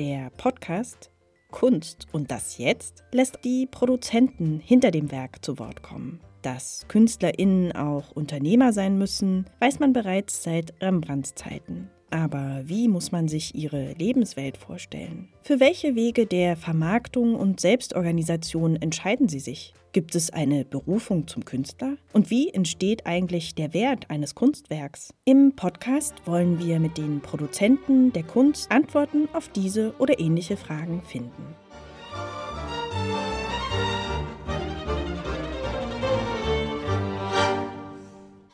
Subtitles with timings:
[0.00, 1.10] Der Podcast
[1.50, 6.20] Kunst und das jetzt lässt die Produzenten hinter dem Werk zu Wort kommen.
[6.40, 11.90] Dass KünstlerInnen auch Unternehmer sein müssen, weiß man bereits seit Rembrandts Zeiten.
[12.10, 15.28] Aber wie muss man sich ihre Lebenswelt vorstellen?
[15.42, 19.74] Für welche Wege der Vermarktung und Selbstorganisation entscheiden sie sich?
[19.92, 21.96] Gibt es eine Berufung zum Künstler?
[22.12, 25.12] Und wie entsteht eigentlich der Wert eines Kunstwerks?
[25.24, 31.02] Im Podcast wollen wir mit den Produzenten der Kunst Antworten auf diese oder ähnliche Fragen
[31.02, 31.56] finden.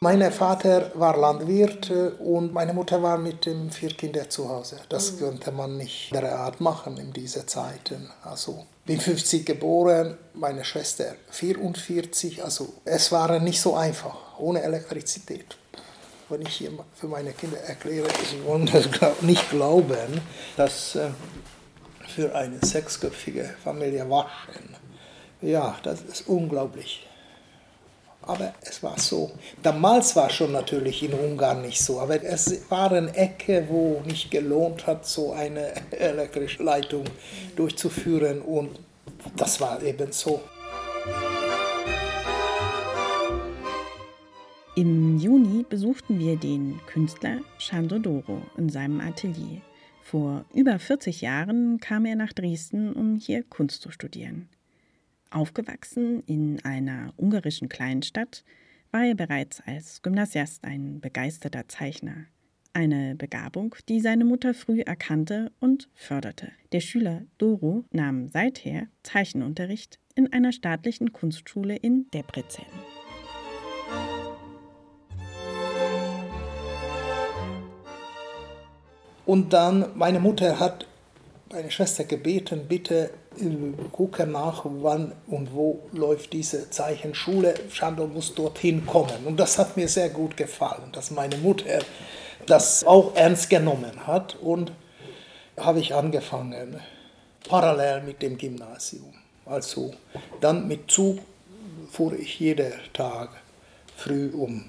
[0.06, 4.78] Mein Vater war Landwirt äh, und meine Mutter war mit den vier Kindern zu Hause.
[4.88, 5.18] Das mhm.
[5.18, 8.08] könnte man nicht derart machen in diesen Zeiten.
[8.22, 12.44] Also bin 50 geboren, meine Schwester 44.
[12.44, 15.56] Also es war nicht so einfach ohne Elektrizität.
[16.28, 18.86] Wenn ich hier für meine Kinder erkläre, sie wollen das
[19.22, 20.20] nicht glauben,
[20.56, 21.08] dass äh,
[22.14, 24.76] für eine sechsköpfige Familie waschen.
[25.42, 27.04] Ja, das ist unglaublich.
[28.26, 29.30] Aber es war so.
[29.62, 34.86] Damals war schon natürlich in Ungarn nicht so, aber es waren Ecke, wo nicht gelohnt
[34.86, 37.04] hat, so eine elektrische Leitung
[37.54, 38.80] durchzuführen und
[39.36, 40.40] das war eben so.
[44.74, 49.62] Im Juni besuchten wir den Künstler Chandodoro in seinem Atelier.
[50.02, 54.48] Vor über 40 Jahren kam er nach Dresden, um hier Kunst zu studieren.
[55.30, 58.44] Aufgewachsen in einer ungarischen Kleinstadt,
[58.90, 62.26] war er bereits als Gymnasiast ein begeisterter Zeichner.
[62.72, 66.52] Eine Begabung, die seine Mutter früh erkannte und förderte.
[66.72, 72.64] Der Schüler Doro nahm seither Zeichenunterricht in einer staatlichen Kunstschule in Debrecen.
[79.24, 80.86] Und dann, meine Mutter hat
[81.50, 83.10] meine Schwester gebeten, bitte
[83.92, 87.54] gucke nach, wann und wo läuft diese Zeichenschule.
[87.70, 89.26] Schando muss dorthin kommen.
[89.26, 91.80] Und das hat mir sehr gut gefallen, dass meine Mutter
[92.46, 94.36] das auch ernst genommen hat.
[94.36, 94.72] Und
[95.56, 96.80] habe ich angefangen,
[97.48, 99.14] parallel mit dem Gymnasium.
[99.44, 99.94] Also
[100.40, 101.18] dann mit Zug
[101.90, 103.30] fuhr ich jeden Tag
[103.96, 104.64] früh um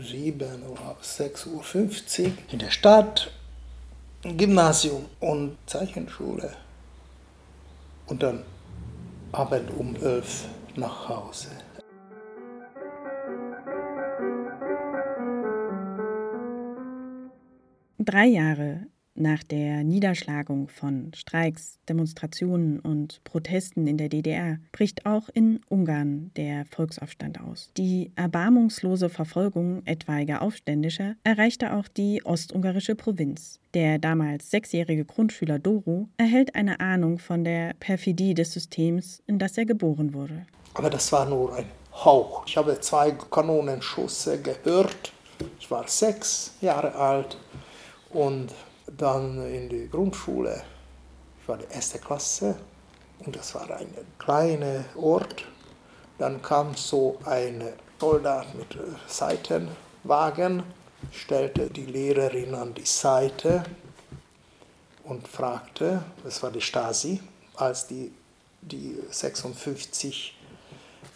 [0.00, 3.30] 7 oder 6.50 Uhr in der Stadt,
[4.22, 6.56] Gymnasium und Zeichenschule
[8.12, 8.44] und dann
[9.32, 10.46] Abend um elf
[10.76, 11.48] nach Hause.
[17.98, 25.28] Drei Jahre nach der Niederschlagung von Streiks, Demonstrationen und Protesten in der DDR bricht auch
[25.28, 27.70] in Ungarn der Volksaufstand aus.
[27.76, 33.58] Die erbarmungslose Verfolgung etwaiger Aufständischer erreichte auch die ostungarische Provinz.
[33.74, 39.58] Der damals sechsjährige Grundschüler Doro erhält eine Ahnung von der Perfidie des Systems, in das
[39.58, 40.46] er geboren wurde.
[40.74, 42.44] Aber das war nur ein Hauch.
[42.46, 45.12] Ich habe zwei Kanonenschüsse gehört.
[45.60, 47.36] Ich war sechs Jahre alt
[48.10, 48.52] und
[48.96, 50.62] dann in die Grundschule.
[51.40, 52.56] Ich war die erste Klasse
[53.20, 53.88] und das war ein
[54.18, 55.44] kleiner Ort.
[56.18, 57.62] Dann kam so ein
[57.98, 58.76] Soldat mit
[59.06, 60.64] Seitenwagen,
[61.12, 63.62] stellte die Lehrerin an die Seite
[65.04, 67.20] und fragte, das war die Stasi,
[67.54, 68.12] als die,
[68.60, 70.34] die 56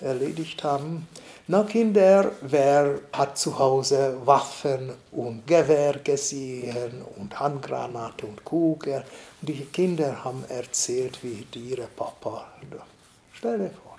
[0.00, 1.06] erledigt haben,
[1.48, 9.04] na Kinder, wer hat zu Hause Waffen und Gewehr gesehen und Handgranate und Kugel?
[9.40, 12.48] Und die Kinder haben erzählt, wie ihre Papa.
[13.32, 13.96] Stell dir vor.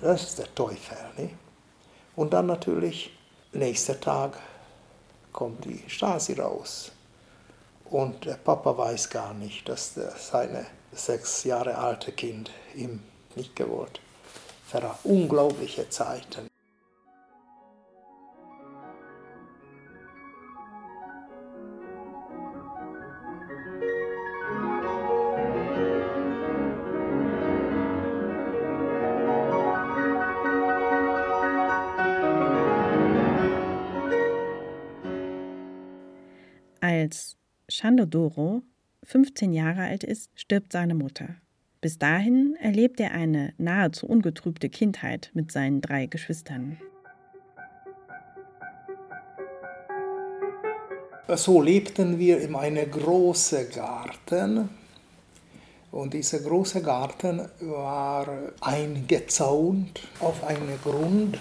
[0.00, 0.96] Das ist der Teufel.
[1.16, 1.34] Nicht?
[2.16, 3.16] Und dann natürlich,
[3.52, 4.36] nächster Tag
[5.32, 6.90] kommt die Stasi raus.
[7.84, 13.00] Und der Papa weiß gar nicht, dass der, seine sechs Jahre alte Kind ihm
[13.36, 14.00] nicht gewollt
[14.68, 16.46] für unglaubliche Zeiten.
[36.80, 37.36] Als
[37.70, 38.62] Chandodoro
[39.04, 41.36] 15 Jahre alt ist, stirbt seine Mutter.
[41.80, 46.78] Bis dahin erlebt er eine nahezu ungetrübte Kindheit mit seinen drei Geschwistern.
[51.28, 54.70] So lebten wir in einem großen Garten.
[55.92, 58.26] Und dieser große Garten war
[58.60, 61.38] eingezaunt auf einen Grund.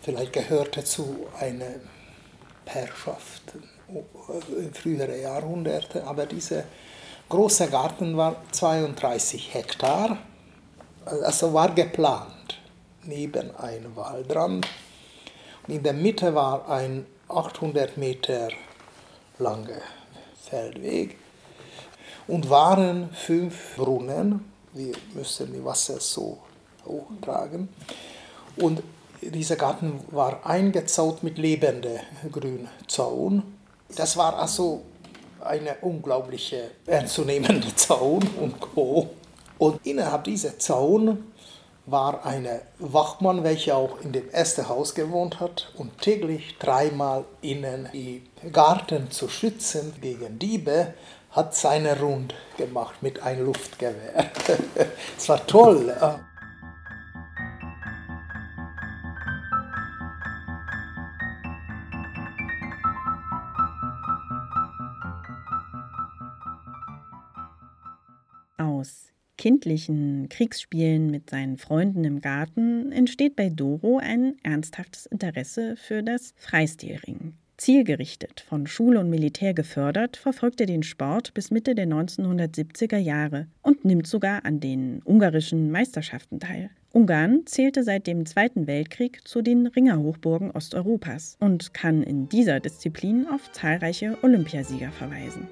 [0.00, 1.74] Vielleicht gehörte zu einer
[2.66, 3.52] Herrschaft.
[4.58, 6.64] in frühere Jahrhunderte, aber dieser
[7.32, 10.18] große Garten war 32 Hektar,
[11.06, 12.60] also war geplant,
[13.04, 14.68] neben einem Waldrand.
[15.66, 18.50] Und in der Mitte war ein 800 Meter
[19.38, 19.80] langer
[20.44, 21.16] Feldweg
[22.28, 24.52] und waren fünf Brunnen.
[24.74, 26.38] Wir müssen die Wasser so
[26.84, 27.70] hochtragen.
[28.56, 28.82] Und
[29.22, 31.98] dieser Garten war eingezaut mit lebendem
[32.30, 33.54] Grünzaun.
[33.96, 34.82] Das war also
[35.44, 39.10] eine unglaubliche, ernstzunehmende Zaun und Co.
[39.58, 41.32] Und innerhalb dieser Zaun
[41.86, 42.48] war ein
[42.78, 48.22] Wachmann, welcher auch in dem ersten Haus gewohnt hat und täglich dreimal innen die
[48.52, 50.94] Garten zu schützen gegen Diebe,
[51.30, 54.30] hat seine Rund gemacht mit einem Luftgewehr.
[55.16, 55.94] Es war toll.
[69.42, 76.32] Kindlichen Kriegsspielen mit seinen Freunden im Garten entsteht bei Doro ein ernsthaftes Interesse für das
[76.36, 77.36] Freistilringen.
[77.56, 83.48] Zielgerichtet, von Schule und Militär gefördert, verfolgt er den Sport bis Mitte der 1970er Jahre
[83.62, 86.70] und nimmt sogar an den ungarischen Meisterschaften teil.
[86.92, 93.26] Ungarn zählte seit dem Zweiten Weltkrieg zu den Ringerhochburgen Osteuropas und kann in dieser Disziplin
[93.26, 95.48] auf zahlreiche Olympiasieger verweisen.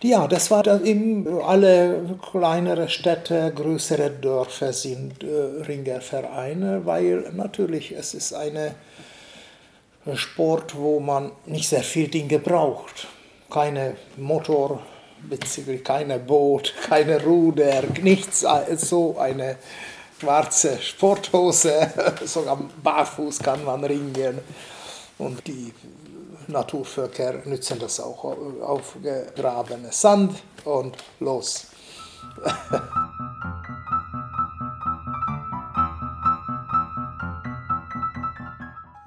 [0.00, 7.90] Ja, das war dann eben alle kleinere Städte, größere Dörfer sind äh, Ringervereine, weil natürlich
[7.90, 8.76] es ist ein
[10.14, 13.08] Sport, wo man nicht sehr viel Dinge braucht.
[13.50, 14.80] Keine Motor,
[15.28, 18.46] beziehungsweise keine Boot, keine Ruder, nichts,
[18.76, 19.56] so eine
[20.20, 21.92] schwarze Sporthose,
[22.24, 24.38] sogar barfuß kann man ringen.
[25.18, 25.72] Und die
[26.48, 31.68] Naturvölker nützen das auch, aufgegrabene Sand und los.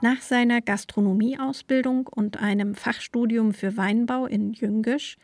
[0.03, 5.17] Nach seiner Gastronomieausbildung und einem Fachstudium für Weinbau in Jüngisch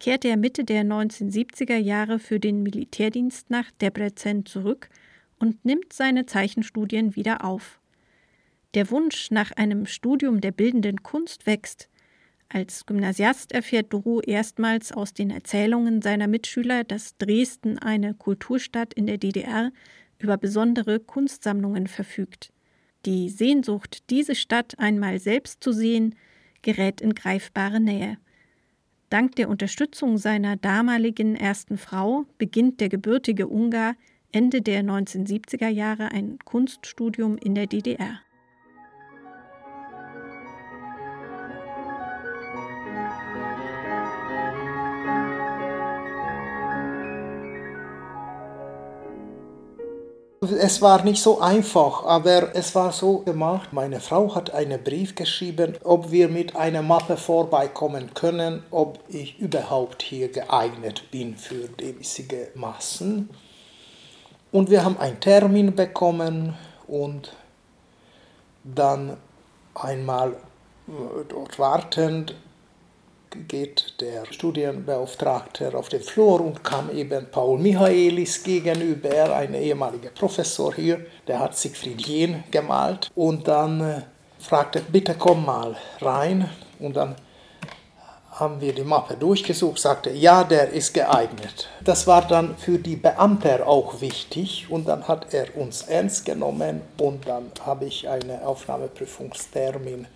[0.00, 4.88] kehrte er Mitte der 1970er Jahre für den Militärdienst nach Debrecen zurück
[5.38, 7.78] und nimmt seine Zeichenstudien wieder auf.
[8.76, 11.88] Der Wunsch nach einem Studium der bildenden Kunst wächst.
[12.50, 19.06] Als Gymnasiast erfährt Duru erstmals aus den Erzählungen seiner Mitschüler, dass Dresden, eine Kulturstadt in
[19.06, 19.72] der DDR,
[20.18, 22.52] über besondere Kunstsammlungen verfügt.
[23.06, 26.14] Die Sehnsucht, diese Stadt einmal selbst zu sehen,
[26.60, 28.18] gerät in greifbare Nähe.
[29.08, 33.96] Dank der Unterstützung seiner damaligen ersten Frau beginnt der gebürtige Ungar
[34.32, 38.20] Ende der 1970er Jahre ein Kunststudium in der DDR.
[50.52, 53.72] Es war nicht so einfach, aber es war so gemacht.
[53.72, 59.38] Meine Frau hat einen Brief geschrieben, ob wir mit einer Mappe vorbeikommen können, ob ich
[59.38, 62.24] überhaupt hier geeignet bin für diese
[62.54, 63.30] Massen.
[64.52, 66.54] Und wir haben einen Termin bekommen
[66.86, 67.32] und
[68.64, 69.16] dann
[69.74, 70.32] einmal
[70.88, 72.34] äh, dort wartend
[73.48, 80.74] geht der Studienbeauftragte auf den Flur und kam eben Paul Michaelis gegenüber, ein ehemaliger Professor
[80.74, 83.10] hier, der hat Siegfried Jähn gemalt.
[83.14, 84.02] Und dann äh,
[84.38, 86.50] fragte, bitte komm mal rein.
[86.78, 87.16] Und dann
[88.32, 91.68] haben wir die Mappe durchgesucht, sagte, ja, der ist geeignet.
[91.82, 94.66] Das war dann für die Beamten auch wichtig.
[94.68, 96.82] Und dann hat er uns ernst genommen.
[96.98, 100.06] Und dann habe ich einen Aufnahmeprüfungstermin,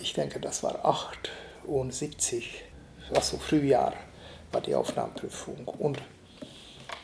[0.00, 1.30] ich denke, das war acht
[1.62, 2.64] 1970,
[3.14, 3.94] also Frühjahr,
[4.50, 5.66] war die Aufnahmeprüfung.
[5.66, 5.98] Und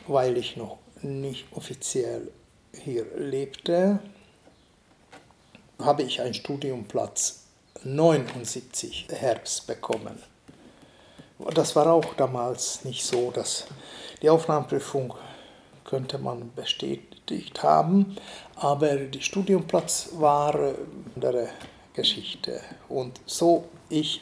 [0.07, 2.31] weil ich noch nicht offiziell
[2.73, 3.99] hier lebte,
[5.79, 7.45] habe ich einen Studiumplatz
[7.83, 10.21] 79 Herbst bekommen.
[11.53, 13.67] Das war auch damals nicht so, dass
[14.21, 15.13] die Aufnahmeprüfung
[15.85, 18.17] könnte man bestätigt haben,
[18.55, 20.75] aber der Studiumplatz war eine
[21.15, 21.49] andere
[21.93, 22.61] Geschichte.
[22.89, 24.21] Und so ich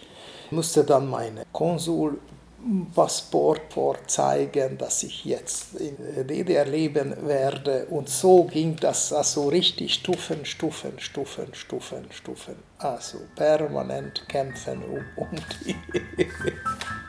[0.52, 7.86] musste dann meine Konsulpassport vorzeigen, dass ich jetzt in DDR leben werde.
[7.90, 12.56] Und so ging das also richtig Stufen, Stufen, Stufen, Stufen, Stufen.
[12.80, 15.30] Also permanent kämpfen um, um
[15.66, 15.76] die.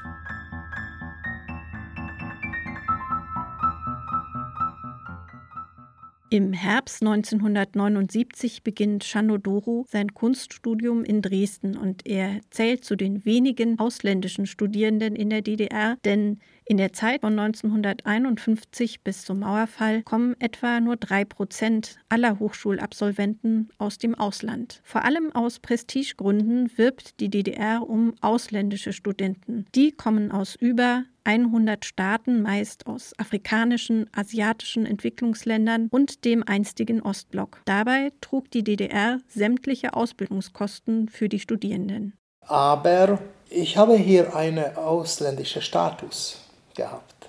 [6.30, 13.78] Im Herbst 1979 beginnt Chanodoro sein Kunststudium in Dresden und er zählt zu den wenigen
[13.78, 20.36] ausländischen Studierenden in der DDR, denn in der Zeit von 1951 bis zum Mauerfall kommen
[20.38, 24.82] etwa nur drei Prozent aller Hochschulabsolventen aus dem Ausland.
[24.84, 29.64] Vor allem aus Prestigegründen wirbt die DDR um ausländische Studenten.
[29.74, 37.62] Die kommen aus über 100 Staaten, meist aus afrikanischen, asiatischen Entwicklungsländern und dem einstigen Ostblock.
[37.64, 42.12] Dabei trug die DDR sämtliche Ausbildungskosten für die Studierenden.
[42.42, 46.44] Aber ich habe hier einen ausländischen Status
[46.78, 47.28] gehabt.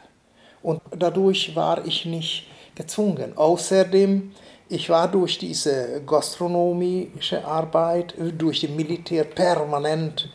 [0.62, 3.36] Und dadurch war ich nicht gezwungen.
[3.36, 4.32] Außerdem,
[4.70, 10.29] ich war durch diese gastronomische Arbeit, durch die Militär permanent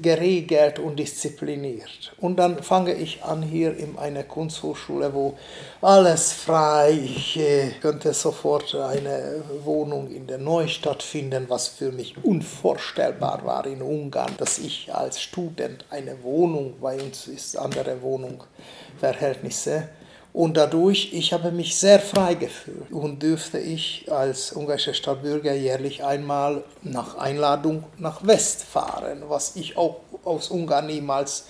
[0.00, 2.12] geregelt und diszipliniert.
[2.18, 5.36] Und dann fange ich an hier in einer Kunsthochschule, wo
[5.80, 12.22] alles frei, ich äh, könnte sofort eine Wohnung in der Neustadt finden, was für mich
[12.22, 19.88] unvorstellbar war in Ungarn, dass ich als Student eine Wohnung, bei uns ist andere Wohnungsverhältnisse,
[20.32, 26.04] und dadurch, ich habe mich sehr frei gefühlt und dürfte ich als ungarischer Stadtbürger jährlich
[26.04, 31.46] einmal nach Einladung nach West fahren, was ich auch aus Ungarn niemals,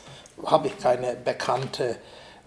[0.46, 1.96] habe ich keine Bekannte.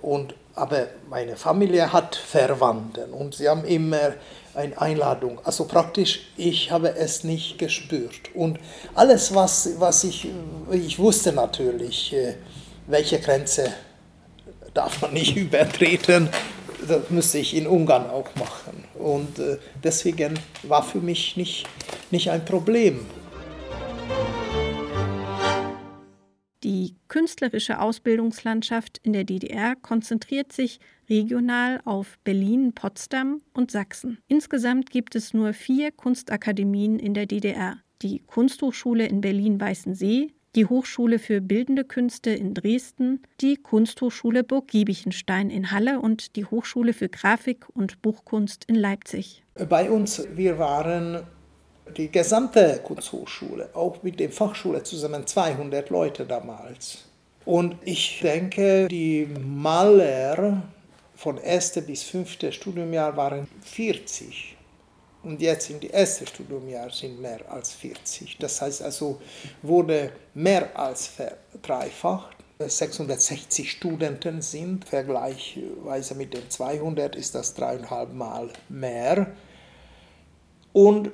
[0.01, 4.13] Und, aber meine Familie hat Verwandten und sie haben immer
[4.55, 5.39] eine Einladung.
[5.43, 8.33] Also praktisch, ich habe es nicht gespürt.
[8.33, 8.59] Und
[8.95, 10.27] alles, was, was ich,
[10.71, 12.35] ich wusste natürlich, äh,
[12.87, 13.71] welche Grenze
[14.73, 16.29] darf man nicht übertreten.
[16.87, 18.83] Das müsste ich in Ungarn auch machen.
[18.95, 21.65] Und äh, deswegen war für mich nicht,
[22.11, 23.05] nicht ein Problem.
[26.63, 34.19] Die künstlerische Ausbildungslandschaft in der DDR konzentriert sich regional auf Berlin, Potsdam und Sachsen.
[34.27, 37.79] Insgesamt gibt es nur vier Kunstakademien in der DDR.
[38.01, 45.49] Die Kunsthochschule in Berlin-Weißensee, die Hochschule für Bildende Künste in Dresden, die Kunsthochschule Burg Giebichenstein
[45.49, 49.43] in Halle und die Hochschule für Grafik und Buchkunst in Leipzig.
[49.67, 51.23] Bei uns, wir waren
[51.97, 57.05] die gesamte Kunsthochschule, auch mit der Fachschule zusammen 200 Leute damals.
[57.45, 60.63] Und ich denke, die Maler
[61.15, 61.81] von 1.
[61.85, 62.51] bis 5.
[62.51, 64.55] Studiumjahr waren 40.
[65.23, 68.37] Und jetzt in die erste Studiumjahr sind mehr als 40.
[68.39, 69.21] Das heißt also,
[69.61, 72.37] wurde mehr als verdreifacht.
[72.59, 79.27] 660 Studenten sind, vergleichsweise mit den 200 ist das dreieinhalb Mal mehr.
[80.71, 81.11] Und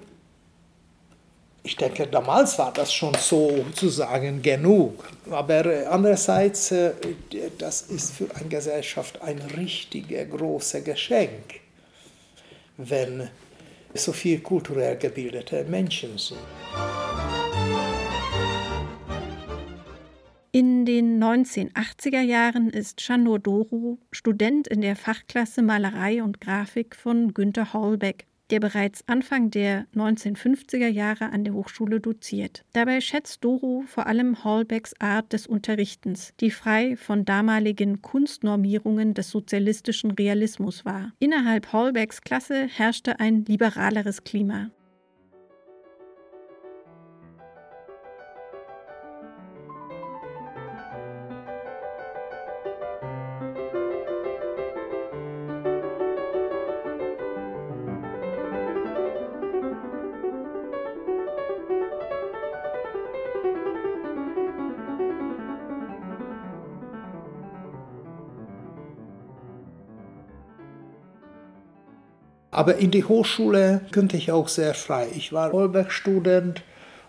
[1.64, 5.08] ich denke, damals war das schon sozusagen genug.
[5.30, 6.94] Aber andererseits, äh,
[7.58, 11.62] das ist für eine Gesellschaft ein richtiges großes Geschenk,
[12.78, 13.30] wenn
[13.94, 16.40] so viel kulturell gebildete Menschen sind.
[20.52, 27.34] In den 1980er Jahren ist Chanur Doru Student in der Fachklasse Malerei und Grafik von
[27.34, 32.64] Günter Holbeck der bereits Anfang der 1950er Jahre an der Hochschule doziert.
[32.74, 39.30] Dabei schätzt Doro vor allem Hallbecks Art des Unterrichtens, die frei von damaligen Kunstnormierungen des
[39.30, 41.14] sozialistischen Realismus war.
[41.20, 44.72] Innerhalb Hallbecks Klasse herrschte ein liberaleres Klima.
[72.60, 75.08] Aber in die Hochschule könnte ich auch sehr frei.
[75.16, 76.62] Ich war Holberg-Student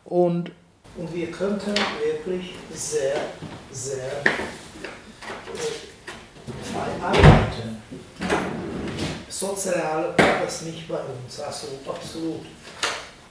[0.05, 0.53] und,
[0.97, 3.17] und wir könnten wirklich sehr,
[3.73, 4.31] sehr äh,
[6.73, 7.83] frei arbeiten.
[9.29, 12.47] Sozial war das nicht bei uns, also absolut.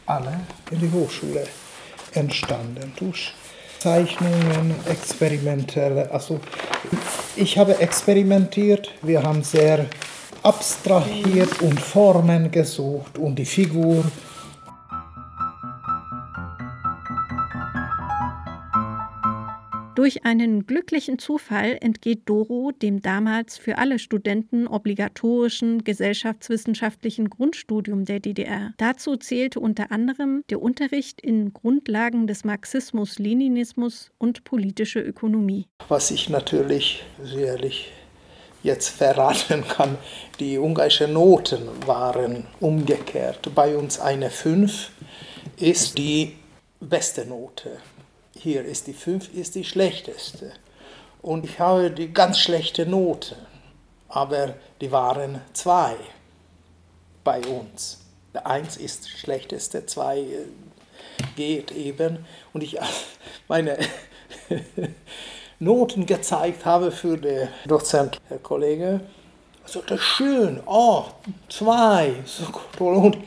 [0.06, 1.48] Alle in die Hochschule
[2.16, 3.34] entstanden durch
[3.80, 6.12] Zeichnungen, experimentelle.
[6.12, 6.42] Also
[7.38, 9.86] ich habe experimentiert, wir haben sehr
[10.43, 14.03] abstrahiert und Formen gesucht und die Figur.
[20.00, 28.22] Durch einen glücklichen Zufall entgeht Doro dem damals für alle Studenten obligatorischen gesellschaftswissenschaftlichen Grundstudium der
[28.22, 28.74] DDR.
[28.77, 35.67] Dazu zählte unter anderem der Unterricht in Grundlagen des Marxismus, Leninismus und politische Ökonomie.
[35.89, 37.91] Was ich natürlich sicherlich
[38.63, 39.98] jetzt verraten kann,
[40.39, 43.54] die ungarischen Noten waren umgekehrt.
[43.56, 44.92] Bei uns eine 5
[45.58, 46.38] ist die
[46.80, 47.78] beste Note.
[48.36, 50.51] Hier ist die 5 ist die schlechteste.
[51.22, 53.36] Und ich habe die ganz schlechte Note,
[54.08, 55.96] aber die waren 2
[57.24, 58.00] bei uns.
[58.34, 60.25] Der 1 ist schlechteste, 2 äh,
[61.36, 62.25] geht eben.
[62.54, 62.78] Und ich
[63.48, 63.78] meine
[65.60, 69.01] Noten gezeigt habe für den Dozent, Herr Kollege,
[69.66, 71.04] so das schön, oh,
[71.50, 72.46] zwei, so
[72.78, 72.96] toll.
[72.96, 73.18] Und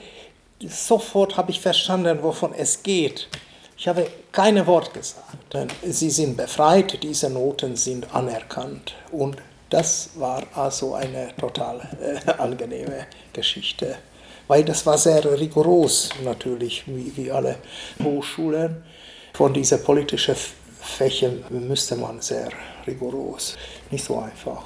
[0.67, 3.29] sofort habe ich verstanden, wovon es geht.
[3.77, 5.37] Ich habe keine Wort gesagt.
[5.53, 8.95] Denn sie sind befreit, diese Noten sind anerkannt.
[9.11, 9.37] Und
[9.69, 13.97] das war also eine total äh, angenehme Geschichte.
[14.49, 17.57] Weil das war sehr rigoros natürlich, wie, wie alle
[18.03, 18.83] Hochschulen.
[19.35, 20.37] Von dieser politischen
[20.83, 22.49] Fächern müsste man sehr
[22.87, 23.57] rigoros,
[23.91, 24.65] nicht so einfach.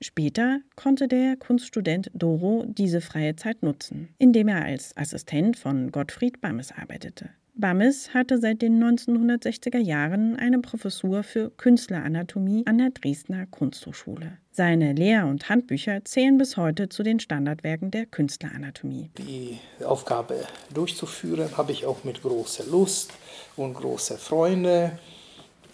[0.00, 6.40] Später konnte der Kunststudent Doro diese freie Zeit nutzen, indem er als Assistent von Gottfried
[6.40, 7.30] Bammes arbeitete.
[7.60, 14.38] Bammes hatte seit den 1960er Jahren eine Professur für Künstleranatomie an der Dresdner Kunsthochschule.
[14.52, 19.10] Seine Lehr- und Handbücher zählen bis heute zu den Standardwerken der Künstleranatomie.
[19.18, 20.36] Die Aufgabe
[20.72, 23.10] durchzuführen habe ich auch mit großer Lust
[23.56, 24.96] und großer Freude.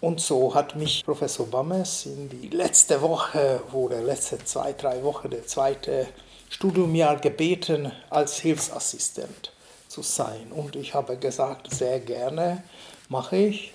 [0.01, 5.29] Und so hat mich Professor Bammes in die letzte Woche oder letzte zwei, drei Wochen,
[5.29, 6.07] der zweite
[6.49, 9.54] Studiumjahr gebeten als Hilfsassistent
[9.95, 10.51] zu sein.
[10.51, 12.65] Und ich habe gesagt, sehr gerne
[13.09, 13.73] mache ich.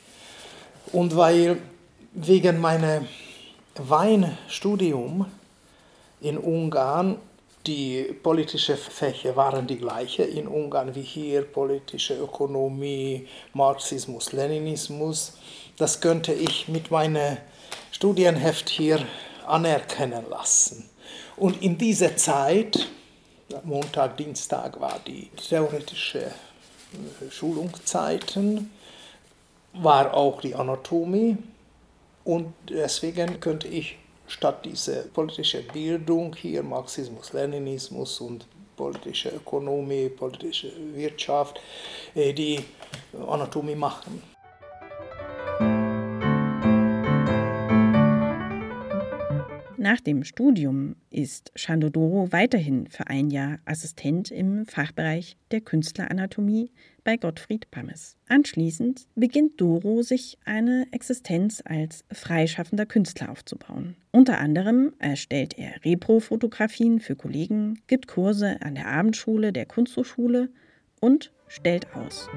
[0.92, 1.62] Und weil
[2.14, 3.08] wegen meinem
[3.76, 5.28] Weinstudium
[6.20, 7.18] in Ungarn
[7.66, 15.34] die politischen Fächer waren die gleiche in Ungarn wie hier, politische Ökonomie, Marxismus, Leninismus.
[15.78, 17.38] Das könnte ich mit meinem
[17.92, 19.05] Studienheft hier
[19.46, 20.90] anerkennen lassen.
[21.36, 22.88] Und in dieser Zeit
[23.64, 28.70] Montag, Dienstag war die theoretische äh, Schulungszeiten,
[29.74, 31.38] war auch die Anatomie
[32.24, 38.46] und deswegen könnte ich statt dieser politischen Bildung hier Marxismus, Leninismus und
[38.77, 41.59] politische Ökonomie, politische Wirtschaft
[42.14, 42.64] äh, die
[43.27, 44.22] Anatomie machen.
[49.90, 56.70] Nach dem Studium ist Chandodoro weiterhin für ein Jahr Assistent im Fachbereich der Künstleranatomie
[57.04, 58.16] bei Gottfried Pammes.
[58.28, 63.96] Anschließend beginnt Doro sich eine Existenz als freischaffender Künstler aufzubauen.
[64.12, 70.50] Unter anderem erstellt er Repro-Fotografien für Kollegen, gibt Kurse an der Abendschule der Kunsthochschule
[71.00, 72.30] und stellt aus.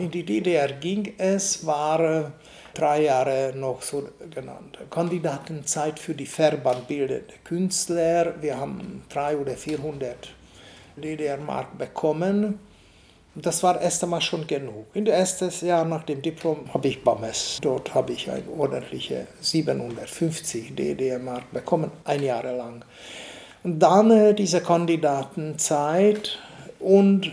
[0.00, 2.32] In die DDR ging es, war
[2.72, 4.78] drei Jahre noch so genannt.
[4.88, 8.32] Kandidatenzeit für die Verbandbildende Künstler.
[8.40, 10.16] Wir haben 300 oder 400
[10.96, 12.58] DDR-Mark bekommen.
[13.34, 14.86] Das war erst einmal schon genug.
[14.94, 17.58] In der ersten Jahr nach dem Diplom habe ich BAMES.
[17.60, 22.86] Dort habe ich ein ordentliche 750 DDR-Mark bekommen, ein Jahr lang.
[23.62, 26.38] Und dann äh, diese Kandidatenzeit
[26.78, 27.32] und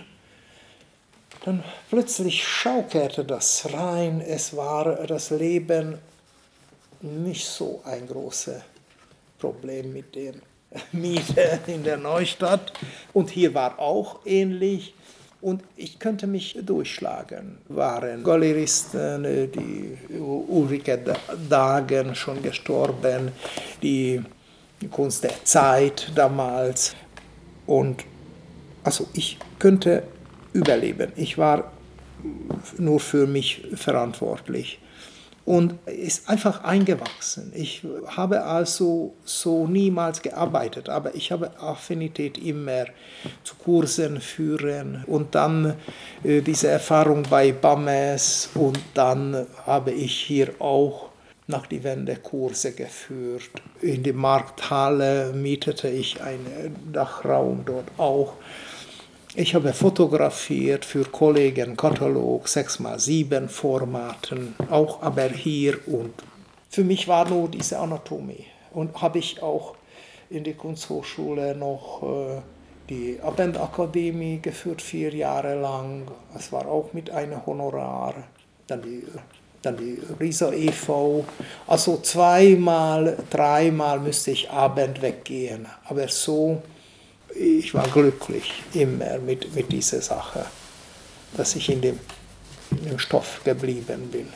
[1.45, 5.97] dann plötzlich schaukelte das rein, es war das Leben
[7.02, 8.62] nicht so ein großes
[9.39, 10.34] Problem mit der
[10.91, 12.73] Miete in der Neustadt.
[13.13, 14.93] Und hier war auch ähnlich.
[15.39, 17.60] Und ich könnte mich durchschlagen.
[17.67, 21.00] Waren Galeristen, die Ulrike
[21.47, 23.32] Dagen schon gestorben,
[23.84, 24.23] die
[24.89, 26.95] Kunst der Zeit damals.
[27.67, 28.04] Und
[28.84, 30.04] also ich könnte
[30.58, 31.12] überleben.
[31.15, 31.72] Ich war
[32.78, 34.80] nur für mich verantwortlich
[35.46, 37.54] und ist einfach eingewachsen.
[37.56, 42.86] Ich habe also so niemals gearbeitet, aber ich habe Affinität immer
[43.43, 45.76] zu Kursen führen und dann
[46.24, 51.12] äh, diese Erfahrung bei BAMES und dann habe ich hier auch
[51.48, 53.52] nach die Wende Kurse geführt.
[53.82, 58.34] In die Markthalle mietete ich einen Dachraum dort auch
[59.39, 66.12] ich habe fotografiert für Kollegen Katalog 6x7 Formaten, auch aber hier und
[66.69, 68.45] für mich war nur diese Anatomie.
[68.71, 69.76] Und habe ich auch
[70.32, 72.41] in der Kunsthochschule noch äh,
[72.89, 76.08] die Abendakademie geführt, vier Jahre lang.
[76.36, 78.15] Es war auch mit einem Honorar.
[78.65, 79.04] Dann die,
[79.62, 81.26] dann die Risa e.V.
[81.67, 85.67] Also zweimal, dreimal müsste ich Abend weggehen.
[85.86, 86.62] Aber so
[87.35, 90.45] ich war glücklich immer mit, mit dieser Sache.
[91.35, 91.99] dass ich in dem,
[92.71, 94.27] in dem Stoff geblieben bin.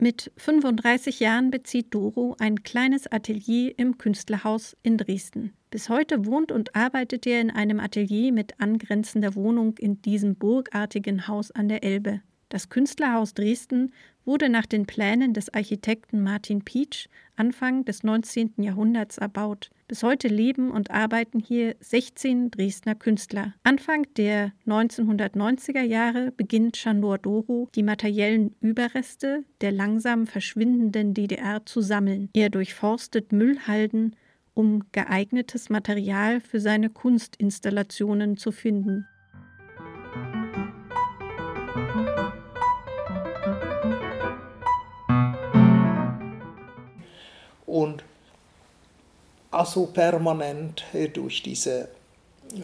[0.00, 5.54] Mit 35 Jahren bezieht Doro ein kleines Atelier im Künstlerhaus in Dresden.
[5.70, 11.26] Bis heute wohnt und arbeitet er in einem Atelier mit angrenzender Wohnung in diesem burgartigen
[11.26, 12.22] Haus an der Elbe.
[12.48, 13.92] Das Künstlerhaus Dresden
[14.24, 18.54] wurde nach den Plänen des Architekten Martin Pietsch Anfang des 19.
[18.58, 19.70] Jahrhunderts erbaut.
[19.86, 23.54] Bis heute leben und arbeiten hier 16 Dresdner Künstler.
[23.62, 31.80] Anfang der 1990er Jahre beginnt Chandor Doro, die materiellen Überreste der langsam verschwindenden DDR zu
[31.80, 32.28] sammeln.
[32.34, 34.16] Er durchforstet Müllhalden,
[34.54, 39.06] um geeignetes Material für seine Kunstinstallationen zu finden.
[47.68, 48.02] Und
[49.50, 51.88] also permanent durch diese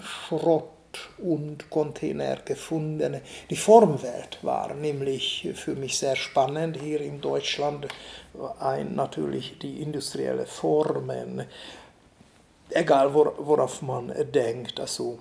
[0.02, 0.70] Schrott
[1.18, 3.22] und Container gefundene.
[3.50, 7.88] Die Formwelt war nämlich für mich sehr spannend hier in Deutschland.
[8.60, 11.44] Ein, natürlich die industrielle Formen,
[12.70, 15.18] egal worauf man denkt, also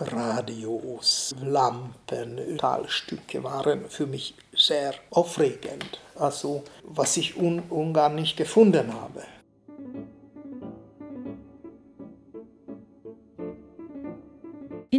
[0.00, 6.00] Radios, Lampen, Talstücke waren für mich sehr aufregend.
[6.16, 9.22] Also was ich un Ungarn nicht gefunden habe.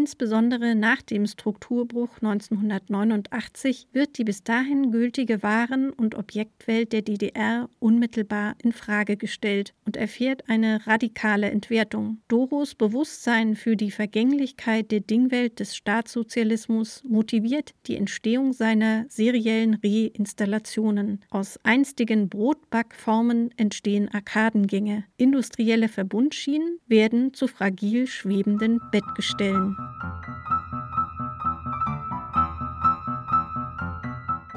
[0.05, 7.67] Insbesondere nach dem Strukturbruch 1989 wird die bis dahin gültige Waren- und Objektwelt der DDR
[7.79, 12.19] unmittelbar in Frage gestellt und erfährt eine radikale Entwertung.
[12.27, 21.21] Doros Bewusstsein für die Vergänglichkeit der Dingwelt des Staatssozialismus motiviert die Entstehung seiner seriellen Reinstallationen.
[21.31, 25.05] Aus einstigen Brotbackformen entstehen Arkadengänge.
[25.17, 29.75] Industrielle Verbundschienen werden zu fragil schwebenden Bettgestellen.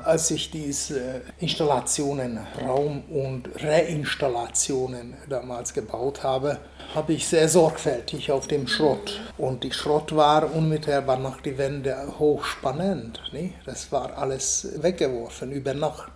[0.08, 6.58] Als ich diese Installationen, Raum- und Reinstallationen damals gebaut habe,
[6.94, 9.20] habe ich sehr sorgfältig auf dem Schrott.
[9.36, 13.20] Und die Schrott war unmittelbar nach die Wände hochspannend.
[13.34, 13.52] Ne?
[13.66, 16.10] Das war alles weggeworfen über Nacht.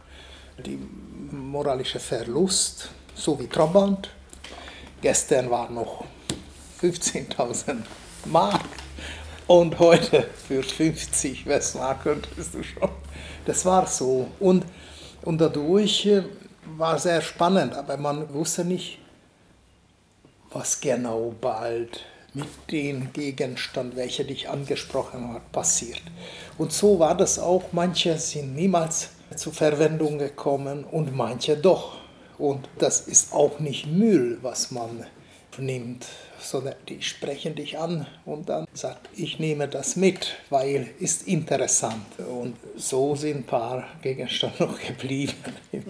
[0.64, 0.78] Die
[1.30, 4.08] moralische Verlust, so wie Trabant.
[5.02, 6.04] Gestern war noch
[6.80, 7.76] 15.000
[8.24, 8.81] Mark
[9.60, 12.88] und heute für 50 Westmark könntest du schon.
[13.44, 14.28] Das war so.
[14.40, 14.64] Und,
[15.22, 16.22] und dadurch äh,
[16.78, 18.98] war sehr spannend, aber man wusste nicht,
[20.50, 26.00] was genau bald mit dem Gegenstand, welcher dich angesprochen hat, passiert.
[26.56, 27.64] Und so war das auch.
[27.72, 31.98] Manche sind niemals zur Verwendung gekommen und manche doch.
[32.38, 35.04] Und das ist auch nicht Müll, was man
[35.58, 36.06] nimmt
[36.42, 42.06] sondern die sprechen dich an und dann sagt, ich nehme das mit, weil ist interessant.
[42.18, 45.34] Und so sind ein paar Gegenstände noch geblieben.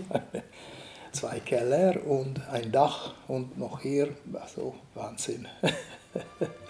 [1.12, 5.46] Zwei Keller und ein Dach und noch hier, also Wahnsinn.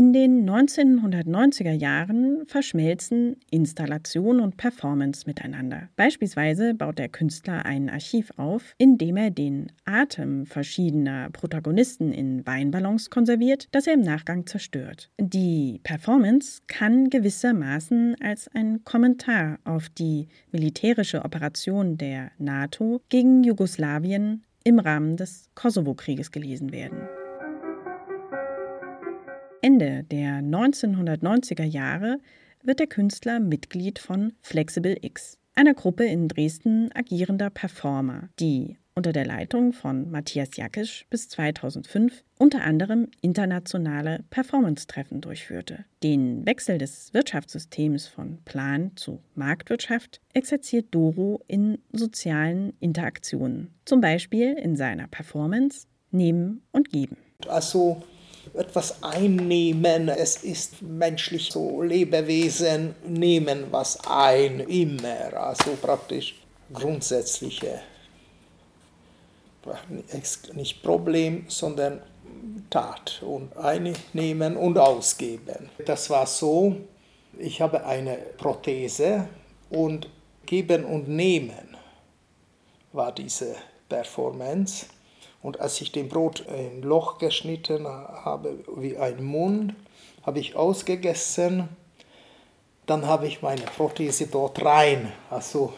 [0.00, 5.90] In den 1990er Jahren verschmelzen Installation und Performance miteinander.
[5.94, 12.46] Beispielsweise baut der Künstler ein Archiv auf, in dem er den Atem verschiedener Protagonisten in
[12.46, 15.10] Weinballons konserviert, das er im Nachgang zerstört.
[15.20, 24.44] Die Performance kann gewissermaßen als ein Kommentar auf die militärische Operation der NATO gegen Jugoslawien
[24.64, 27.00] im Rahmen des Kosovo-Krieges gelesen werden.
[29.62, 32.18] Ende der 1990er Jahre
[32.62, 39.12] wird der Künstler Mitglied von Flexible X, einer Gruppe in Dresden agierender Performer, die unter
[39.12, 45.84] der Leitung von Matthias Jakisch bis 2005 unter anderem internationale Performance-Treffen durchführte.
[46.02, 54.54] Den Wechsel des Wirtschaftssystems von Plan zu Marktwirtschaft exerziert Doro in sozialen Interaktionen, zum Beispiel
[54.54, 57.16] in seiner Performance Nehmen und Geben.
[57.46, 58.02] Also
[58.54, 60.08] etwas einnehmen.
[60.08, 65.34] Es ist menschlich so, Lebewesen nehmen was ein, immer.
[65.34, 66.34] Also praktisch
[66.72, 67.80] grundsätzliche,
[70.54, 72.00] nicht Problem, sondern
[72.70, 75.68] Tat und einnehmen und ausgeben.
[75.84, 76.76] Das war so,
[77.38, 79.28] ich habe eine Prothese
[79.70, 80.08] und
[80.46, 81.76] geben und nehmen
[82.92, 83.54] war diese
[83.88, 84.86] Performance.
[85.42, 89.74] Und als ich dem Brot ein Loch geschnitten habe, wie ein Mund,
[90.22, 91.68] habe ich ausgegessen.
[92.86, 95.12] dann habe ich meine Prothese dort rein.
[95.30, 95.72] Also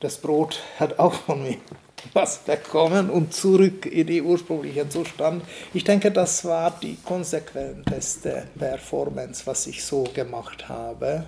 [0.00, 1.56] das Brot hat auch von mir
[2.12, 5.42] was bekommen und zurück in den ursprünglichen Zustand.
[5.72, 11.24] Ich denke, das war die konsequenteste Performance, was ich so gemacht habe,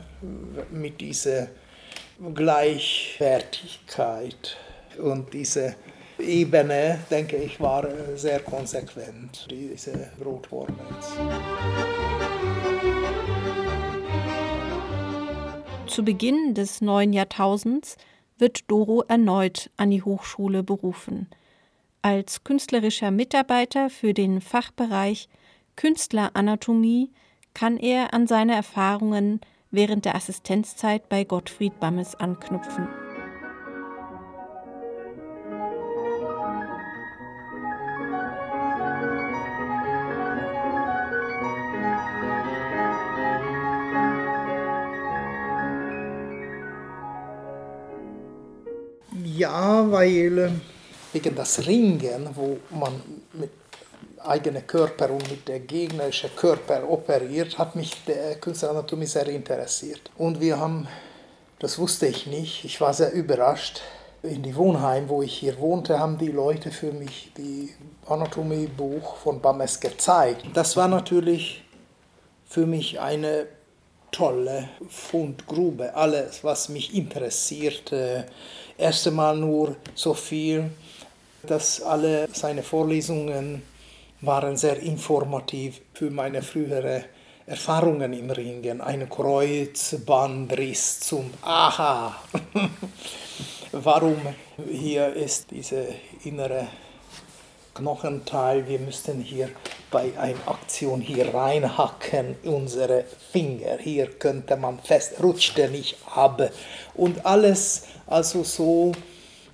[0.71, 1.49] mit dieser
[2.35, 4.57] Gleichwertigkeit
[4.99, 5.77] und diese
[6.23, 11.13] Ebene, denke ich, war sehr konsequent, diese Brotformance.
[15.87, 17.97] Zu Beginn des neuen Jahrtausends
[18.39, 21.29] wird Doro erneut an die Hochschule berufen.
[22.01, 25.29] Als künstlerischer Mitarbeiter für den Fachbereich
[25.77, 27.11] Künstleranatomie
[27.55, 32.89] kann er an seine Erfahrungen während der Assistenzzeit bei Gottfried Bammes anknüpfen.
[49.37, 50.51] Ja, weil äh,
[51.13, 53.01] wegen das Ringen, wo man
[53.33, 53.51] mit
[54.19, 60.11] eigenem Körper und mit der gegnerischen Körper operiert, hat mich der Künstleranatomie sehr interessiert.
[60.17, 60.87] Und wir haben,
[61.59, 63.81] das wusste ich nicht, ich war sehr überrascht,
[64.23, 67.71] in die Wohnheim, wo ich hier wohnte, haben die Leute für mich die
[68.07, 70.45] Anatomiebuch von Bames gezeigt.
[70.55, 71.65] Das war natürlich
[72.45, 73.47] für mich eine
[74.13, 75.95] tolle Fundgrube.
[75.97, 78.27] Alles, was mich interessierte,
[78.79, 80.71] erst einmal nur so viel,
[81.43, 83.63] dass alle seine Vorlesungen
[84.21, 87.07] waren sehr informativ für meine frühere
[87.47, 88.81] Erfahrungen im Ringen.
[88.81, 92.17] Ein Kreuzbandriss zum Aha.
[93.73, 94.17] Warum
[94.71, 95.87] hier ist diese
[96.25, 96.69] innere
[97.75, 99.49] Knochenteil, wir müssten hier
[99.91, 106.51] bei einer Aktion hier reinhacken, unsere Finger, hier könnte man fest, rutscht er nicht ab.
[106.95, 108.93] Und alles also so,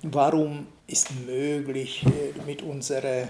[0.03, 3.29] warum ist möglich äh, mit unserer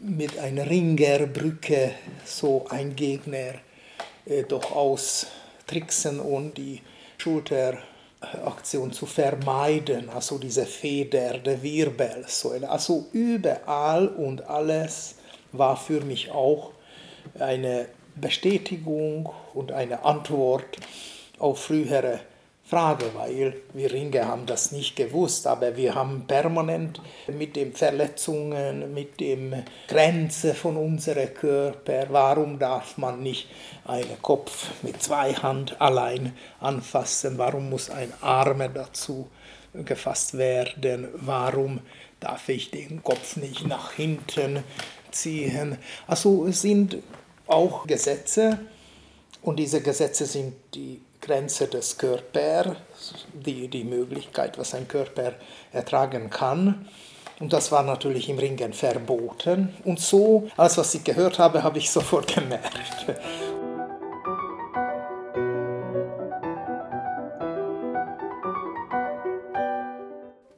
[0.00, 1.92] mit einer Ringerbrücke
[2.24, 3.54] so ein Gegner
[4.26, 6.82] äh, doch austricksen und die
[8.20, 12.68] Schulteraktion zu vermeiden, also diese Feder der Wirbelsäule.
[12.68, 15.16] Also überall und alles
[15.52, 16.72] war für mich auch
[17.38, 20.76] eine Bestätigung und eine Antwort
[21.38, 22.20] auf frühere
[22.68, 28.92] Frage, weil wir Ringer haben das nicht gewusst, aber wir haben permanent mit den Verletzungen,
[28.92, 33.48] mit den Grenzen von unserem Körper, warum darf man nicht
[33.86, 39.30] einen Kopf mit zwei Hand allein anfassen, warum muss ein Arm dazu
[39.72, 41.80] gefasst werden, warum
[42.20, 44.62] darf ich den Kopf nicht nach hinten
[45.10, 45.78] ziehen.
[46.06, 46.98] Also es sind
[47.46, 48.58] auch Gesetze
[49.40, 52.76] und diese Gesetze sind die Grenze des Körpers,
[53.34, 55.34] die, die Möglichkeit, was ein Körper
[55.72, 56.88] ertragen kann.
[57.38, 59.74] Und das war natürlich im Ringen verboten.
[59.84, 63.14] Und so, alles was ich gehört habe, habe ich sofort gemerkt.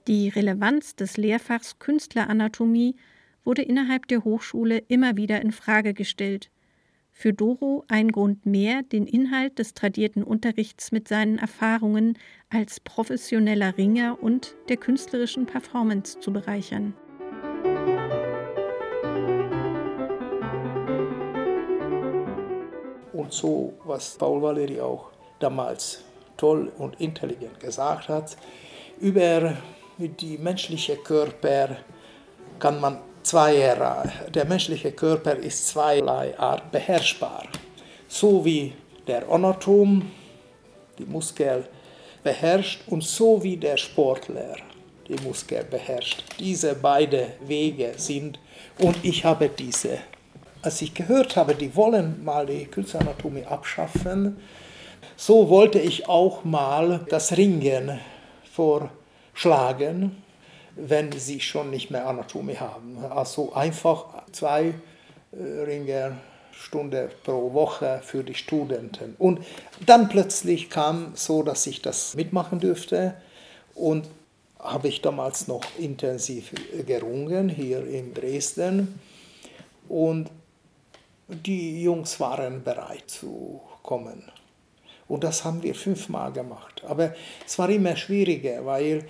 [0.06, 2.94] Die Relevanz des Lehrfachs Künstleranatomie
[3.44, 6.48] wurde innerhalb der Hochschule immer wieder in Frage gestellt
[7.12, 12.18] für Doro ein Grund mehr, den Inhalt des tradierten Unterrichts mit seinen Erfahrungen
[12.48, 16.94] als professioneller Ringer und der künstlerischen Performance zu bereichern.
[23.12, 26.04] Und so, was Paul Valéry auch damals
[26.36, 28.36] toll und intelligent gesagt hat,
[28.98, 29.56] über
[29.98, 31.76] die menschliche Körper
[32.58, 34.10] kann man zweierlei.
[34.34, 37.44] Der menschliche Körper ist zweierlei Art beherrschbar.
[38.08, 38.72] So wie
[39.06, 40.10] der Anatom
[40.98, 41.64] die Muskel
[42.22, 44.56] beherrscht und so wie der Sportler
[45.08, 46.24] die Muskel beherrscht.
[46.38, 48.38] Diese beiden Wege sind
[48.78, 49.98] und ich habe diese.
[50.62, 54.36] Als ich gehört habe, die wollen mal die Künstleranatomie abschaffen,
[55.16, 57.98] so wollte ich auch mal das Ringen
[58.52, 60.22] vorschlagen
[60.76, 62.98] wenn sie schon nicht mehr Anatomie haben.
[63.10, 64.74] Also einfach zwei
[65.32, 69.14] äh, Ringerstunden pro Woche für die Studenten.
[69.18, 69.40] Und
[69.86, 73.14] dann plötzlich kam so, dass ich das mitmachen dürfte
[73.74, 74.08] und
[74.58, 76.52] habe ich damals noch intensiv
[76.86, 79.00] gerungen hier in Dresden
[79.88, 80.30] und
[81.28, 84.24] die Jungs waren bereit zu kommen.
[85.08, 86.82] Und das haben wir fünfmal gemacht.
[86.86, 87.14] Aber
[87.46, 89.04] es war immer schwieriger, weil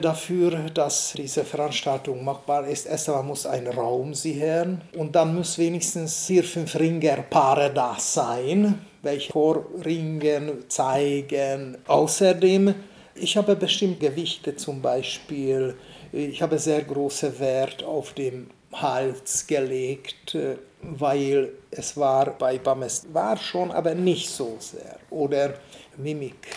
[0.00, 2.86] dafür, dass diese Veranstaltung machbar ist.
[2.86, 8.78] Erst einmal muss ein Raum sichern und dann muss wenigstens vier, fünf Ringerpaare da sein,
[9.02, 11.78] welche Vorringen zeigen.
[11.86, 12.74] Außerdem,
[13.14, 15.76] ich habe bestimmte Gewichte zum Beispiel,
[16.12, 20.36] ich habe sehr großen Wert auf den Hals gelegt,
[20.82, 24.98] weil es war bei Bames, war schon, aber nicht so sehr.
[25.10, 25.54] Oder
[25.96, 26.48] Mimik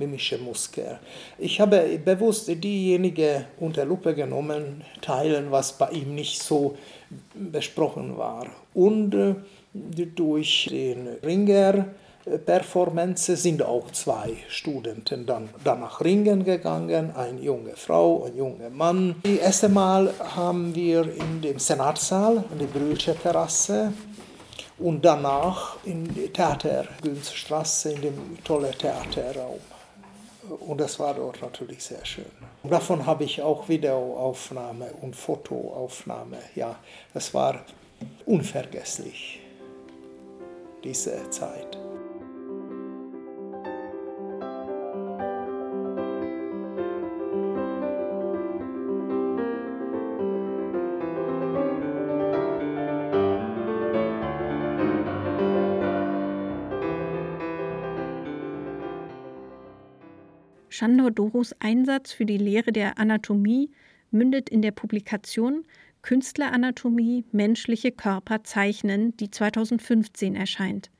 [0.00, 0.98] mimische Muskel.
[1.38, 6.76] Ich habe bewusst diejenigen unter Lupe genommen, Teilen, was bei ihm nicht so
[7.34, 8.46] besprochen war.
[8.74, 9.34] Und äh,
[10.16, 11.86] durch den Ringer
[12.44, 19.16] Performance sind auch zwei Studenten dann danach Ringen gegangen, eine junge Frau, ein junger Mann.
[19.22, 23.92] Das erste Mal haben wir in dem Senatssaal, in der Brühlsche Terrasse,
[24.78, 29.60] und danach in der Theater Günzstraße, in dem tollen Theaterraum.
[30.50, 32.24] Und das war dort natürlich sehr schön.
[32.62, 36.38] Und davon habe ich auch Videoaufnahme und Fotoaufnahme.
[36.54, 36.76] Ja,
[37.14, 37.64] das war
[38.26, 39.40] unvergesslich,
[40.84, 41.79] diese Zeit.
[61.10, 63.70] Doros Einsatz für die Lehre der Anatomie
[64.10, 65.64] mündet in der Publikation
[66.02, 70.90] Künstleranatomie menschliche Körper zeichnen, die 2015 erscheint.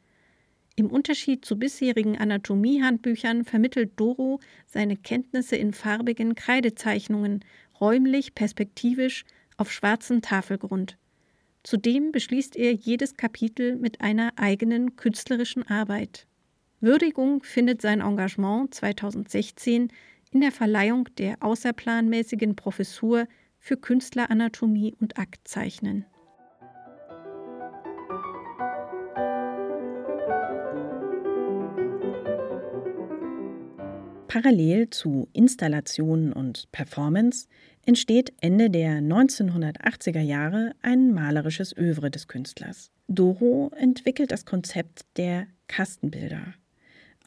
[0.77, 7.45] Im Unterschied zu bisherigen Anatomiehandbüchern vermittelt Doro seine Kenntnisse in farbigen Kreidezeichnungen,
[7.81, 9.25] räumlich, perspektivisch,
[9.57, 10.97] auf schwarzem Tafelgrund.
[11.63, 16.27] Zudem beschließt er jedes Kapitel mit einer eigenen künstlerischen Arbeit.
[16.83, 19.93] Würdigung findet sein Engagement 2016
[20.33, 23.27] in der Verleihung der außerplanmäßigen Professur
[23.59, 26.07] für Künstleranatomie und Aktzeichnen.
[34.29, 37.47] Parallel zu Installationen und Performance
[37.85, 42.91] entsteht Ende der 1980er Jahre ein malerisches Övre des Künstlers.
[43.09, 46.55] Doro entwickelt das Konzept der Kastenbilder.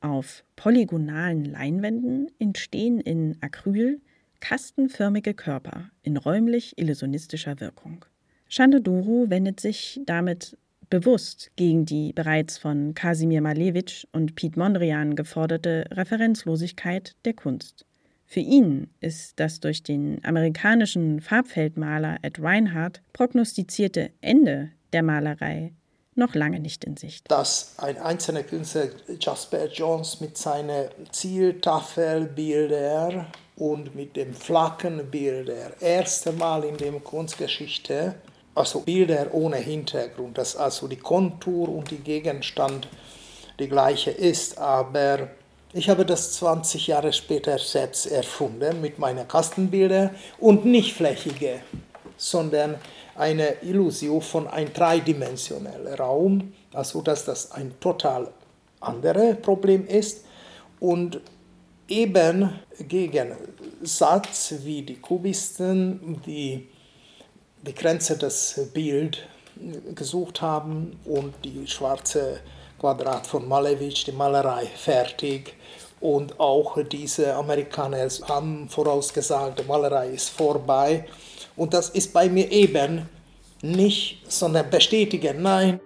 [0.03, 4.01] Auf polygonalen Leinwänden entstehen in Acryl
[4.41, 8.03] kastenförmige Körper in räumlich illusionistischer Wirkung.
[8.49, 10.57] Chandoduro wendet sich damit
[10.89, 17.85] bewusst gegen die bereits von Kasimir Malevich und Piet Mondrian geforderte Referenzlosigkeit der Kunst.
[18.25, 25.71] Für ihn ist das durch den amerikanischen Farbfeldmaler Ed Reinhardt prognostizierte Ende der Malerei
[26.15, 27.31] noch lange nicht in Sicht.
[27.31, 36.31] Dass ein einzelner Künstler, Jasper Jones, mit seinen Zieltafelbildern und mit dem flachen Bilder, erste
[36.31, 38.15] Mal in der Kunstgeschichte,
[38.55, 42.87] also Bilder ohne Hintergrund, dass also die Kontur und die Gegenstand
[43.59, 45.29] die gleiche ist, aber
[45.73, 51.61] ich habe das 20 Jahre später selbst erfunden mit meinen Kastenbildern und nicht flächige,
[52.15, 52.75] sondern
[53.15, 58.29] eine Illusion von einem dreidimensionellen Raum, also dass das ein total
[58.79, 60.25] anderes Problem ist
[60.79, 61.21] und
[61.87, 63.33] eben gegen
[63.81, 66.67] Satz wie die Kubisten, die
[67.65, 69.21] die Grenze des Bildes
[69.95, 72.39] gesucht haben und die schwarze
[72.79, 75.55] Quadrat von Malevich, die Malerei fertig.
[76.01, 81.05] Und auch diese Amerikaner haben vorausgesagt, die Malerei ist vorbei.
[81.55, 83.07] Und das ist bei mir eben
[83.61, 85.79] nicht, sondern bestätigen, nein.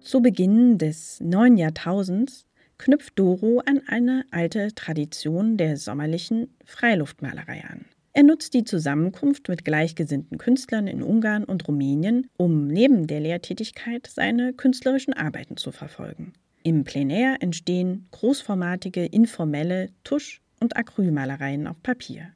[0.00, 2.46] Zu Beginn des neuen Jahrtausends
[2.78, 7.86] knüpft Doro an eine alte Tradition der sommerlichen Freiluftmalerei an.
[8.16, 14.06] Er nutzt die Zusammenkunft mit gleichgesinnten Künstlern in Ungarn und Rumänien, um neben der Lehrtätigkeit
[14.06, 16.32] seine künstlerischen Arbeiten zu verfolgen.
[16.62, 22.28] Im Plenär entstehen großformatige, informelle Tusch- und Acrylmalereien auf Papier.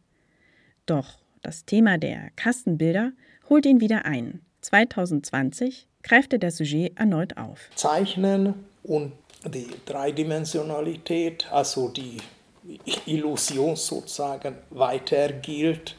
[0.84, 3.12] Doch das Thema der Kastenbilder
[3.48, 4.40] holt ihn wieder ein.
[4.62, 7.70] 2020 greift er das Sujet erneut auf.
[7.76, 9.12] Zeichnen und
[9.46, 12.16] die Dreidimensionalität, also die
[13.06, 15.96] Illusion sozusagen weiter gilt.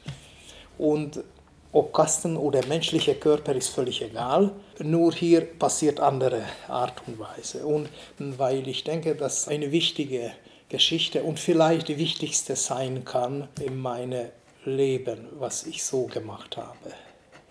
[0.77, 1.23] Und
[1.71, 4.51] ob Kasten oder menschlicher Körper ist völlig egal.
[4.79, 7.65] Nur hier passiert andere Art und Weise.
[7.65, 10.31] Und weil ich denke, dass eine wichtige
[10.69, 14.29] Geschichte und vielleicht die wichtigste sein kann in meinem
[14.65, 16.93] Leben, was ich so gemacht habe.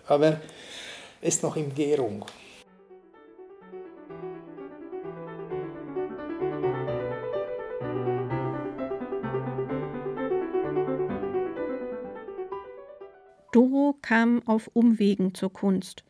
[0.07, 0.39] Aber
[1.21, 2.25] ist noch in Gärung.
[14.01, 16.03] Kam auf Umwegen zur Kunst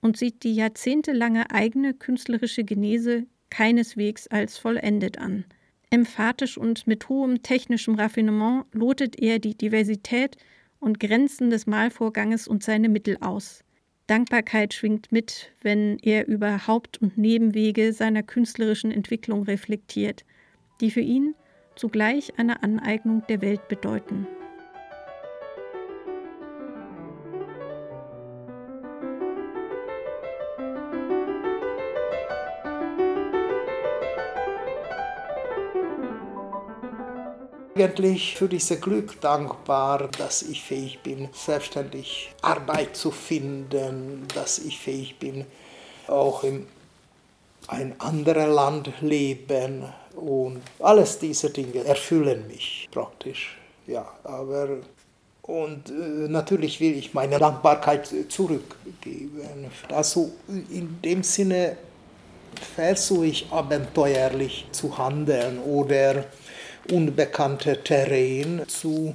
[0.00, 5.44] und sieht die jahrzehntelange eigene künstlerische Genese keineswegs als vollendet an.
[5.90, 10.36] Emphatisch und mit hohem technischem Raffinement lotet er die Diversität
[10.80, 13.64] und Grenzen des Malvorganges und seine Mittel aus.
[14.06, 20.24] Dankbarkeit schwingt mit, wenn er über Haupt- und Nebenwege seiner künstlerischen Entwicklung reflektiert,
[20.80, 21.34] die für ihn
[21.76, 24.26] zugleich eine Aneignung der Welt bedeuten.
[37.74, 44.78] Eigentlich für dieses Glück dankbar, dass ich fähig bin, selbstständig Arbeit zu finden, dass ich
[44.78, 45.44] fähig bin,
[46.06, 46.66] auch in
[47.68, 53.58] ein anderes Land leben und alles diese Dinge erfüllen mich praktisch.
[53.86, 54.68] Ja, aber
[55.42, 59.70] und äh, natürlich will ich meine Dankbarkeit zurückgeben.
[59.90, 61.76] Also in dem Sinne
[62.74, 66.24] versuche ich abenteuerlich zu handeln oder
[66.90, 69.14] unbekannte Terrain zu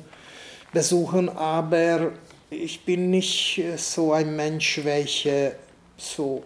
[0.74, 2.12] besuchen, aber
[2.50, 5.52] ich bin nicht so ein Mensch, welcher
[5.98, 6.44] so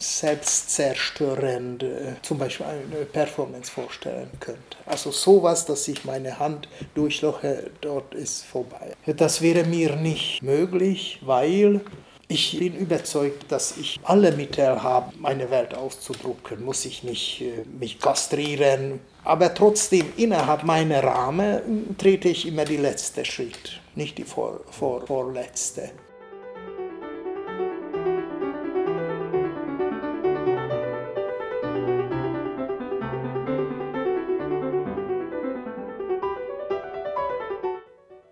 [0.00, 4.78] selbstzerstörend äh, zum Beispiel eine Performance vorstellen könnte.
[4.86, 8.94] Also sowas, dass ich meine Hand durchloche, dort ist vorbei.
[9.06, 11.82] Das wäre mir nicht möglich, weil
[12.28, 16.64] ich bin überzeugt, dass ich alle Mittel habe, meine Welt auszudrucken.
[16.64, 19.00] Muss ich nicht äh, mich kastrieren.
[19.24, 25.06] Aber trotzdem, innerhalb meiner Rahmen trete ich immer die letzte Schritt, nicht die vor, vor,
[25.06, 25.90] vorletzte.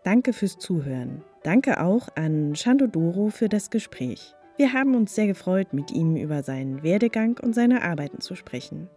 [0.05, 1.23] Danke fürs Zuhören.
[1.43, 4.35] Danke auch an Chandodoro für das Gespräch.
[4.57, 8.89] Wir haben uns sehr gefreut, mit ihm über seinen Werdegang und seine Arbeiten zu sprechen.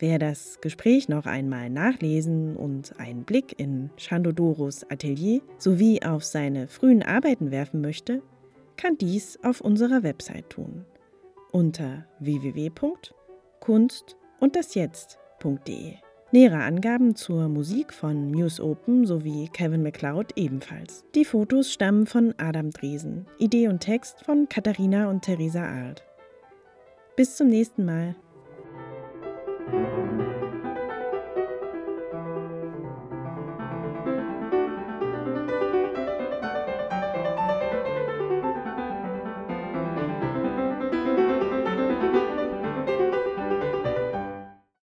[0.00, 6.68] Wer das Gespräch noch einmal nachlesen und einen Blick in Chandodoros Atelier sowie auf seine
[6.68, 8.22] frühen Arbeiten werfen möchte,
[8.76, 10.84] kann dies auf unserer Website tun.
[11.50, 14.16] Unter www.kunst.
[16.30, 21.04] Nähere Angaben zur Musik von Muse Open sowie Kevin MacLeod ebenfalls.
[21.16, 23.26] Die Fotos stammen von Adam Dresen.
[23.38, 26.04] Idee und Text von Katharina und Theresa Arlt.
[27.16, 28.14] Bis zum nächsten Mal.
[29.70, 30.27] Thank you.